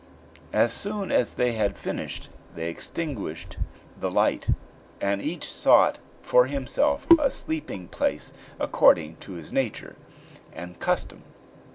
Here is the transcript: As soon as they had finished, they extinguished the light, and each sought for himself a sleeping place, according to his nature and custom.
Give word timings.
As 0.51 0.73
soon 0.73 1.11
as 1.11 1.35
they 1.35 1.51
had 1.51 1.77
finished, 1.77 2.29
they 2.55 2.69
extinguished 2.69 3.57
the 3.95 4.09
light, 4.09 4.47
and 4.99 5.21
each 5.21 5.43
sought 5.47 5.99
for 6.23 6.47
himself 6.47 7.05
a 7.19 7.29
sleeping 7.29 7.87
place, 7.87 8.33
according 8.59 9.17
to 9.17 9.33
his 9.33 9.53
nature 9.53 9.95
and 10.53 10.79
custom. 10.79 11.21